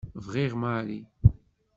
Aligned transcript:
Bɣiɣ 0.25 0.53
Mary. 0.61 1.01